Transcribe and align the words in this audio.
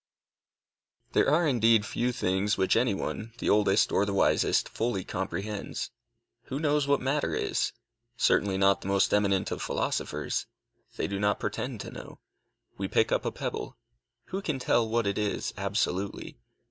There 1.11 1.29
are 1.29 1.47
indeed 1.47 1.85
few 1.85 2.11
things 2.11 2.57
which 2.57 2.75
any 2.75 2.95
one, 2.95 3.33
the 3.37 3.51
oldest 3.51 3.91
or 3.91 4.03
the 4.03 4.15
wisest, 4.15 4.67
fully 4.67 5.03
comprehends. 5.03 5.91
Who 6.45 6.59
knows 6.59 6.87
what 6.87 7.01
matter 7.01 7.35
is? 7.35 7.71
Certainly 8.17 8.57
not 8.57 8.81
the 8.81 8.87
most 8.87 9.13
eminent 9.13 9.51
of 9.51 9.61
philosophers. 9.61 10.47
They 10.95 11.05
do 11.05 11.19
not 11.19 11.39
pretend 11.39 11.81
to 11.81 11.91
know. 11.91 12.19
We 12.79 12.87
pick 12.87 13.11
up 13.11 13.25
a 13.25 13.31
pebble. 13.31 13.77
Who 14.29 14.41
can 14.41 14.57
tell 14.57 14.89
what 14.89 15.05
it 15.05 15.19
is, 15.19 15.53
absolutely? 15.55 16.39